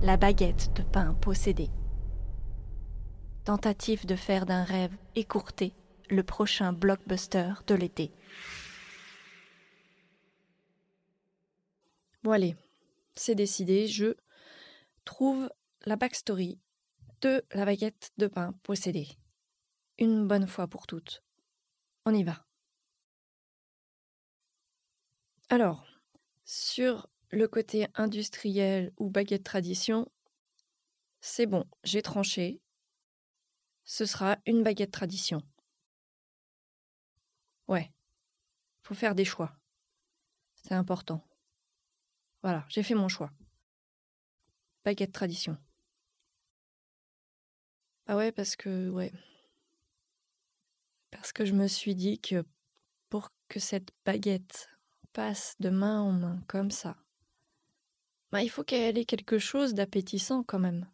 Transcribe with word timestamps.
La 0.00 0.16
baguette 0.16 0.72
de 0.76 0.84
pain 0.84 1.14
possédée. 1.14 1.70
Tentative 3.44 4.06
de 4.06 4.14
faire 4.14 4.46
d'un 4.46 4.62
rêve 4.62 4.96
écourté 5.16 5.74
le 6.08 6.22
prochain 6.22 6.72
blockbuster 6.72 7.54
de 7.66 7.74
l'été. 7.74 8.12
Bon 12.22 12.30
allez, 12.30 12.54
c'est 13.16 13.34
décidé, 13.34 13.88
je 13.88 14.14
trouve 15.04 15.50
la 15.84 15.96
backstory 15.96 16.60
de 17.20 17.44
la 17.52 17.64
baguette 17.64 18.12
de 18.18 18.28
pain 18.28 18.54
possédée. 18.62 19.08
Une 19.98 20.28
bonne 20.28 20.46
fois 20.46 20.68
pour 20.68 20.86
toutes. 20.86 21.24
On 22.06 22.14
y 22.14 22.22
va. 22.22 22.46
Alors, 25.48 25.84
sur 26.44 27.08
le 27.30 27.48
côté 27.48 27.86
industriel 27.94 28.92
ou 28.96 29.10
baguette 29.10 29.44
tradition, 29.44 30.10
c'est 31.20 31.46
bon, 31.46 31.64
j'ai 31.84 32.02
tranché. 32.02 32.60
Ce 33.84 34.06
sera 34.06 34.38
une 34.46 34.62
baguette 34.62 34.90
tradition. 34.90 35.42
Ouais, 37.66 37.92
faut 38.82 38.94
faire 38.94 39.14
des 39.14 39.24
choix. 39.24 39.56
C'est 40.54 40.74
important. 40.74 41.24
Voilà, 42.42 42.64
j'ai 42.68 42.82
fait 42.82 42.94
mon 42.94 43.08
choix. 43.08 43.30
Baguette 44.84 45.12
tradition. 45.12 45.58
Ah 48.06 48.16
ouais, 48.16 48.32
parce 48.32 48.56
que, 48.56 48.88
ouais. 48.88 49.12
Parce 51.10 51.32
que 51.32 51.44
je 51.44 51.52
me 51.52 51.66
suis 51.66 51.94
dit 51.94 52.20
que 52.20 52.44
pour 53.08 53.30
que 53.48 53.60
cette 53.60 53.90
baguette 54.04 54.70
passe 55.12 55.56
de 55.60 55.68
main 55.68 56.00
en 56.00 56.12
main 56.12 56.42
comme 56.46 56.70
ça, 56.70 56.96
bah, 58.32 58.42
il 58.42 58.50
faut 58.50 58.64
qu'elle 58.64 58.98
ait 58.98 59.04
quelque 59.04 59.38
chose 59.38 59.74
d'appétissant 59.74 60.42
quand 60.42 60.58
même. 60.58 60.86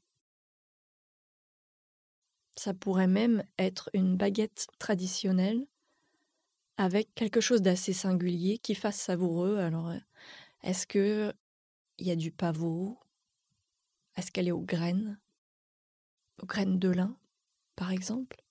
Ça 2.57 2.73
pourrait 2.73 3.09
même 3.09 3.45
être 3.59 3.91
une 3.95 4.17
baguette 4.17 4.69
traditionnelle 4.79 5.67
avec 6.77 7.15
quelque 7.15 7.41
chose 7.41 7.63
d'assez 7.63 7.93
singulier 7.93 8.59
qui 8.59 8.75
fasse 8.75 9.01
savoureux. 9.01 9.59
Alors, 9.59 9.89
euh, 9.89 9.99
est-ce 10.63 10.87
que 10.87 11.33
il 11.99 12.07
y 12.07 12.11
a 12.11 12.17
du 12.17 12.31
pavot? 12.31 12.99
Est-ce 14.17 14.31
qu'elle 14.31 14.49
est 14.49 14.53
aux 14.53 14.61
graines? 14.61 15.19
Aux 16.43 16.47
graines 16.47 16.79
de 16.79 16.89
lin, 16.89 17.17
par 17.77 17.91
exemple? 17.91 18.43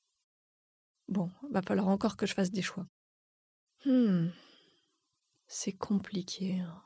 Bon, 1.07 1.31
va 1.51 1.61
falloir 1.61 1.87
encore 1.87 2.17
que 2.17 2.25
je 2.25 2.33
fasse 2.33 2.51
des 2.51 2.61
choix. 2.61 2.87
Hmm, 3.85 4.29
c'est 5.47 5.73
compliqué, 5.73 6.59
hein, 6.59 6.81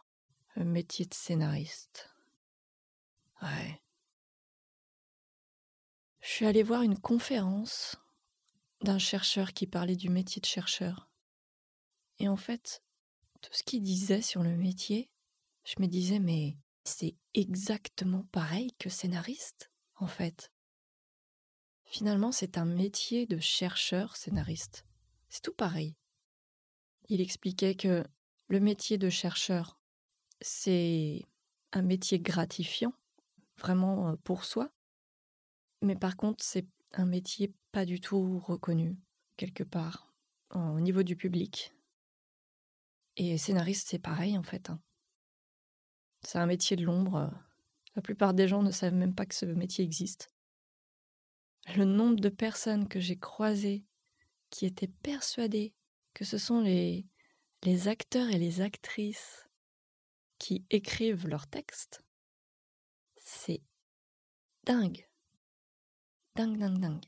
le 0.58 0.66
métier 0.66 1.06
de 1.06 1.14
scénariste. 1.14 2.10
Ouais. 3.44 3.80
Je 6.20 6.28
suis 6.28 6.46
allée 6.48 6.64
voir 6.64 6.82
une 6.82 6.98
conférence 6.98 7.96
d'un 8.82 8.98
chercheur 8.98 9.54
qui 9.54 9.68
parlait 9.68 9.96
du 9.96 10.10
métier 10.10 10.42
de 10.42 10.48
chercheur. 10.48 11.12
Et 12.18 12.28
en 12.28 12.38
fait, 12.38 12.82
tout 13.42 13.54
ce 13.54 13.62
qu'il 13.62 13.84
disait 13.84 14.24
sur 14.24 14.42
le 14.42 14.58
métier, 14.58 15.12
je 15.64 15.76
me 15.80 15.86
disais, 15.86 16.18
mais 16.18 16.58
c'est 16.86 17.16
exactement 17.36 18.24
pareil 18.32 18.74
que 18.80 18.90
scénariste, 18.90 19.72
en 19.98 20.08
fait. 20.08 20.52
Finalement, 21.86 22.32
c'est 22.32 22.58
un 22.58 22.66
métier 22.66 23.28
de 23.28 23.38
chercheur 23.38 24.16
scénariste. 24.16 24.86
C'est 25.30 25.44
tout 25.44 25.54
pareil. 25.54 25.96
Il 27.10 27.22
expliquait 27.22 27.76
que 27.76 28.04
le 28.48 28.60
métier 28.60 28.98
de 28.98 29.10
chercheur, 29.10 29.77
c'est 30.42 31.22
un 31.72 31.82
métier 31.82 32.20
gratifiant, 32.20 32.94
vraiment 33.58 34.16
pour 34.18 34.46
soi. 34.46 34.70
Mais 35.82 35.96
par 35.96 36.18
contre, 36.18 36.44
c'est 36.44 36.68
un 36.94 37.06
métier 37.06 37.54
pas 37.72 37.86
du 37.86 38.00
tout 38.00 38.40
reconnu, 38.40 38.98
quelque 39.36 39.64
part, 39.64 40.12
au 40.54 40.80
niveau 40.80 41.04
du 41.04 41.16
public. 41.16 41.74
Et 43.16 43.38
scénariste, 43.38 43.88
c'est 43.90 44.00
pareil 44.00 44.38
en 44.38 44.44
fait. 44.44 44.70
Hein. 44.70 44.80
C'est 46.22 46.40
un 46.40 46.46
métier 46.46 46.78
de 46.78 46.86
l'ombre. 46.86 47.32
La 47.96 48.02
plupart 48.02 48.34
des 48.34 48.48
gens 48.48 48.64
ne 48.64 48.72
savent 48.72 48.94
même 48.94 49.16
pas 49.16 49.26
que 49.26 49.36
ce 49.36 49.46
métier 49.46 49.84
existe. 49.84 50.30
Le 51.76 51.84
nombre 51.84 52.20
de 52.20 52.30
personnes 52.30 52.88
que 52.88 53.00
j'ai 53.00 53.18
croisées 53.18 53.84
qui 54.50 54.66
étaient 54.66 54.88
persuadées 54.88 55.74
que 56.14 56.24
ce 56.24 56.38
sont 56.38 56.62
les, 56.62 57.06
les 57.64 57.88
acteurs 57.88 58.30
et 58.30 58.38
les 58.38 58.62
actrices 58.62 59.47
qui 60.40 60.66
écrivent 60.70 61.28
leurs 61.28 61.48
textes, 61.48 62.04
c'est 63.18 63.62
dingue. 64.64 65.08
Dingue, 66.36 66.58
dingue, 66.58 66.80
dingue. 66.80 67.06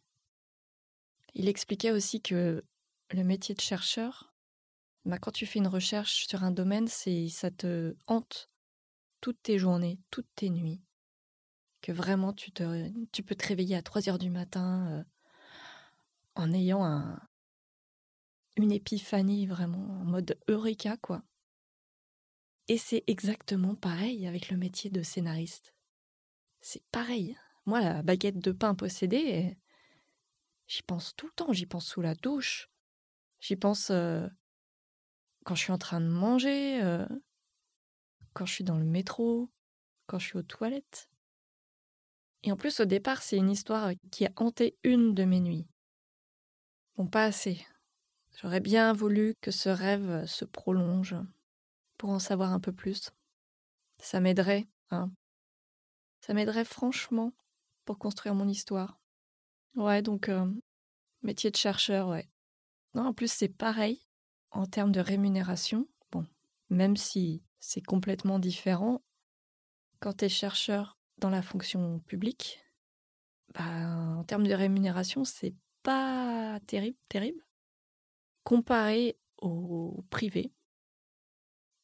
Il 1.36 1.48
expliquait 1.48 1.92
aussi 1.92 2.22
que 2.22 2.64
le 3.12 3.24
métier 3.24 3.56
de 3.56 3.62
chercheur, 3.62 4.34
bah, 5.06 5.18
quand 5.20 5.32
tu 5.32 5.46
fais 5.46 5.60
une 5.60 5.68
recherche 5.68 6.28
sur 6.28 6.44
un 6.44 6.52
domaine, 6.52 6.88
c'est 6.88 7.28
ça 7.30 7.52
te 7.52 7.96
hante 8.08 8.50
toutes 9.22 9.42
tes 9.42 9.58
journées, 9.58 10.00
toutes 10.12 10.30
tes 10.36 10.50
nuits. 10.50 10.82
Que 11.82 11.92
vraiment 11.92 12.34
tu, 12.34 12.52
te, 12.52 12.92
tu 13.12 13.24
peux 13.24 13.36
te 13.36 13.48
réveiller 13.48 13.76
à 13.76 13.82
3 13.82 14.10
heures 14.10 14.20
du 14.20 14.30
matin 14.30 14.88
euh, 14.92 15.04
en 16.36 16.52
ayant 16.52 16.84
un, 16.84 17.22
une 18.58 18.72
épiphanie 18.72 19.48
vraiment 19.48 20.02
en 20.02 20.06
mode 20.06 20.38
eureka, 20.50 20.98
quoi. 20.98 21.24
Et 22.70 22.78
c'est 22.78 23.04
exactement 23.08 23.74
pareil 23.74 24.28
avec 24.28 24.50
le 24.50 24.56
métier 24.56 24.92
de 24.92 25.02
scénariste. 25.02 25.74
C'est 26.62 26.84
pareil. 26.92 27.36
Moi, 27.66 27.82
la 27.82 28.04
baguette 28.04 28.38
de 28.38 28.52
pain 28.52 28.76
possédée, 28.76 29.58
j'y 30.68 30.84
pense 30.84 31.16
tout 31.16 31.26
le 31.26 31.32
temps. 31.32 31.52
J'y 31.52 31.66
pense 31.66 31.88
sous 31.88 32.02
la 32.02 32.14
douche. 32.14 32.70
J'y 33.40 33.56
pense 33.56 33.90
euh, 33.90 34.28
quand 35.46 35.56
je 35.56 35.64
suis 35.64 35.72
en 35.72 35.80
train 35.80 36.00
de 36.00 36.08
manger, 36.08 36.80
euh, 36.84 37.08
quand 38.34 38.46
je 38.46 38.54
suis 38.54 38.64
dans 38.64 38.78
le 38.78 38.86
métro, 38.86 39.50
quand 40.06 40.20
je 40.20 40.28
suis 40.28 40.38
aux 40.38 40.44
toilettes. 40.44 41.10
Et 42.44 42.52
en 42.52 42.56
plus, 42.56 42.82
au 42.82 42.86
départ, 42.86 43.24
c'est 43.24 43.38
une 43.38 43.50
histoire 43.50 43.94
qui 44.12 44.28
a 44.28 44.32
hanté 44.36 44.78
une 44.84 45.16
de 45.16 45.24
mes 45.24 45.40
nuits. 45.40 45.68
Bon, 46.98 47.08
pas 47.08 47.24
assez. 47.26 47.66
J'aurais 48.40 48.62
bien 48.62 48.94
voulu 48.94 49.34
que 49.42 49.50
ce 49.50 49.70
rêve 49.70 50.28
se 50.28 50.46
prolonge 50.46 51.16
pour 52.00 52.10
en 52.10 52.18
savoir 52.18 52.52
un 52.54 52.60
peu 52.60 52.72
plus. 52.72 53.12
Ça 54.00 54.20
m'aiderait, 54.22 54.68
hein. 54.90 55.12
Ça 56.22 56.34
m'aiderait 56.34 56.66
franchement 56.66 57.34
pour 57.86 58.00
construire 58.00 58.34
mon 58.34 58.48
histoire. 58.48 59.00
Ouais, 59.76 60.02
donc, 60.02 60.30
euh, 60.30 60.50
métier 61.22 61.52
de 61.52 61.56
chercheur, 61.58 62.08
ouais. 62.08 62.30
Non, 62.96 63.08
en 63.08 63.14
plus, 63.14 63.32
c'est 63.32 63.50
pareil 63.50 64.08
en 64.52 64.66
termes 64.66 64.92
de 64.92 65.02
rémunération. 65.02 65.88
Bon, 66.12 66.26
même 66.70 66.98
si 66.98 67.44
c'est 67.60 67.82
complètement 67.82 68.40
différent. 68.40 69.04
Quand 70.00 70.14
tu 70.14 70.26
es 70.26 70.30
chercheur 70.30 70.98
dans 71.18 71.30
la 71.30 71.42
fonction 71.42 72.00
publique, 72.00 72.64
bah, 73.54 74.16
en 74.18 74.24
termes 74.24 74.48
de 74.48 74.54
rémunération, 74.54 75.26
c'est 75.26 75.56
pas 75.84 76.60
terrible, 76.66 76.98
terrible. 77.10 77.46
Comparé 78.44 79.18
au 79.38 80.06
privé. 80.10 80.54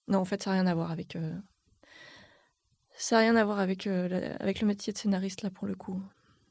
Non, 0.08 0.20
en 0.20 0.26
fait, 0.26 0.44
ça 0.44 0.52
n'a 0.52 0.62
rien 0.62 0.68
à 0.68 0.76
voir 0.76 0.92
avec. 0.92 1.16
Euh, 1.16 1.38
ça 2.96 3.16
n'a 3.18 3.22
rien 3.22 3.36
à 3.36 3.44
voir 3.44 3.60
avec, 3.60 3.88
euh, 3.88 4.36
avec 4.40 4.62
le 4.62 4.68
métier 4.68 4.94
de 4.94 4.98
scénariste, 4.98 5.42
là, 5.42 5.50
pour 5.50 5.68
le 5.68 5.76
coup. 5.76 6.02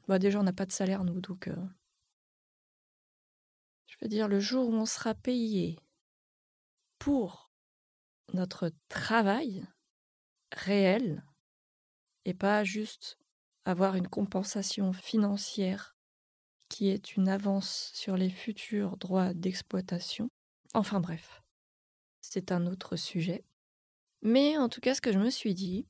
Bah, 0.07 0.19
déjà, 0.19 0.39
on 0.39 0.43
n'a 0.43 0.53
pas 0.53 0.65
de 0.65 0.71
salaire, 0.71 1.03
nous, 1.03 1.21
donc. 1.21 1.47
Euh, 1.47 1.55
je 3.87 3.95
veux 4.01 4.09
dire, 4.09 4.27
le 4.27 4.39
jour 4.39 4.69
où 4.69 4.73
on 4.73 4.85
sera 4.85 5.13
payé 5.15 5.79
pour 6.99 7.49
notre 8.33 8.71
travail 8.89 9.65
réel 10.51 11.23
et 12.25 12.33
pas 12.33 12.63
juste 12.63 13.17
avoir 13.63 13.95
une 13.95 14.07
compensation 14.07 14.91
financière 14.93 15.95
qui 16.69 16.89
est 16.89 17.15
une 17.15 17.29
avance 17.29 17.91
sur 17.93 18.17
les 18.17 18.29
futurs 18.29 18.97
droits 18.97 19.33
d'exploitation. 19.33 20.29
Enfin 20.73 20.99
bref, 20.99 21.41
c'est 22.31 22.51
un 22.51 22.65
autre 22.67 22.95
sujet. 22.95 23.43
Mais 24.21 24.57
en 24.57 24.69
tout 24.69 24.81
cas, 24.81 24.95
ce 24.95 25.01
que 25.01 25.11
je 25.11 25.19
me 25.19 25.29
suis 25.29 25.53
dit, 25.53 25.87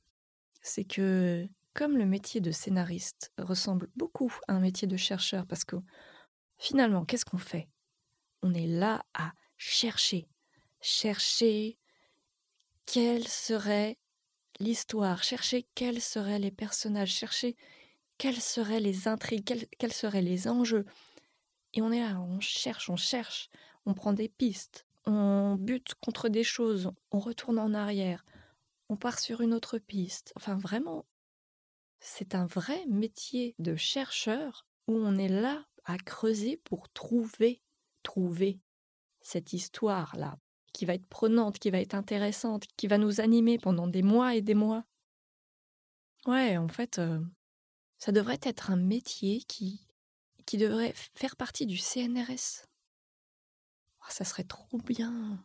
c'est 0.62 0.84
que 0.84 1.48
comme 1.74 1.96
le 1.96 2.06
métier 2.06 2.40
de 2.40 2.50
scénariste 2.50 3.32
ressemble 3.38 3.88
beaucoup 3.96 4.32
à 4.48 4.54
un 4.54 4.60
métier 4.60 4.88
de 4.88 4.96
chercheur, 4.96 5.46
parce 5.46 5.64
que 5.64 5.76
finalement, 6.58 7.04
qu'est-ce 7.04 7.24
qu'on 7.24 7.38
fait? 7.38 7.68
On 8.42 8.54
est 8.54 8.66
là 8.66 9.04
à 9.14 9.32
chercher, 9.56 10.28
chercher, 10.80 11.78
quelle 12.86 13.26
serait 13.26 13.98
l'histoire, 14.60 15.22
chercher 15.22 15.66
quels 15.74 16.00
seraient 16.00 16.38
les 16.38 16.50
personnages, 16.50 17.12
chercher 17.12 17.56
quelles 18.18 18.40
seraient 18.40 18.80
les 18.80 19.08
intrigues, 19.08 19.68
quels, 19.78 19.92
seraient 19.92 20.22
les 20.22 20.48
enjeux. 20.48 20.86
Et 21.74 21.82
on 21.82 21.92
est 21.92 22.00
là, 22.00 22.20
on 22.20 22.40
cherche, 22.40 22.88
on 22.88 22.96
cherche, 22.96 23.50
on 23.84 23.94
prend 23.94 24.12
des 24.12 24.28
pistes, 24.28 24.85
on 25.06 25.56
bute 25.56 25.94
contre 26.04 26.28
des 26.28 26.44
choses, 26.44 26.90
on 27.10 27.18
retourne 27.18 27.58
en 27.58 27.74
arrière, 27.74 28.24
on 28.88 28.96
part 28.96 29.18
sur 29.18 29.40
une 29.40 29.54
autre 29.54 29.78
piste. 29.78 30.32
Enfin, 30.36 30.56
vraiment, 30.56 31.06
c'est 32.00 32.34
un 32.34 32.46
vrai 32.46 32.84
métier 32.86 33.54
de 33.58 33.76
chercheur 33.76 34.66
où 34.88 34.94
on 34.94 35.16
est 35.16 35.28
là 35.28 35.64
à 35.84 35.98
creuser 35.98 36.60
pour 36.64 36.88
trouver, 36.90 37.60
trouver 38.02 38.60
cette 39.20 39.52
histoire-là, 39.52 40.38
qui 40.72 40.84
va 40.84 40.94
être 40.94 41.08
prenante, 41.08 41.58
qui 41.58 41.70
va 41.70 41.80
être 41.80 41.94
intéressante, 41.94 42.66
qui 42.76 42.86
va 42.86 42.98
nous 42.98 43.20
animer 43.20 43.58
pendant 43.58 43.86
des 43.86 44.02
mois 44.02 44.34
et 44.34 44.42
des 44.42 44.54
mois. 44.54 44.84
Ouais, 46.26 46.56
en 46.56 46.68
fait, 46.68 46.98
euh, 46.98 47.20
ça 47.98 48.12
devrait 48.12 48.40
être 48.42 48.70
un 48.70 48.76
métier 48.76 49.42
qui, 49.42 49.86
qui 50.44 50.58
devrait 50.58 50.92
faire 51.14 51.36
partie 51.36 51.66
du 51.66 51.78
CNRS. 51.78 52.66
Oh, 54.06 54.10
ça 54.10 54.24
serait 54.24 54.44
trop 54.44 54.78
bien. 54.78 55.44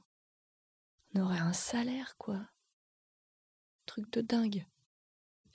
On 1.15 1.21
aurait 1.21 1.39
un 1.39 1.53
salaire, 1.53 2.15
quoi. 2.17 2.39
Truc 3.85 4.11
de 4.11 4.21
dingue. 4.21 4.65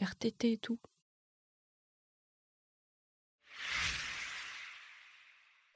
RTT 0.00 0.52
et 0.52 0.58
tout. 0.58 0.78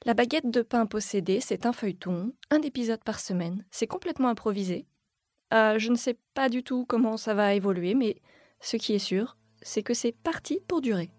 La 0.05 0.15
baguette 0.15 0.51
de 0.51 0.63
pain 0.63 0.87
possédée, 0.87 1.41
c'est 1.41 1.67
un 1.67 1.73
feuilleton, 1.73 2.33
un 2.51 2.63
épisode 2.63 3.05
par 3.05 3.21
semaine. 3.21 3.65
C'est 3.71 3.87
complètement 3.87 4.29
improvisé. 4.29 4.87
Euh, 5.53 5.79
je 5.79 5.91
ne 5.91 5.97
sais 5.97 6.19
pas 6.35 6.49
du 6.49 6.63
tout 6.63 6.87
comment 6.87 7.17
ça 7.17 7.35
va 7.35 7.55
évoluer, 7.55 7.95
mais 7.95 8.21
ce 8.61 8.77
qui 8.77 8.95
est 8.95 8.99
sûr, 8.99 9.37
c'est 9.63 9.83
que 9.83 9.95
c'est 9.95 10.13
parti 10.13 10.61
pour 10.67 10.81
durer. 10.81 11.11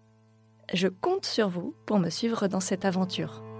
Je 0.72 0.88
compte 0.88 1.26
sur 1.26 1.48
vous 1.48 1.74
pour 1.86 1.98
me 1.98 2.10
suivre 2.10 2.48
dans 2.48 2.60
cette 2.60 2.84
aventure. 2.84 3.51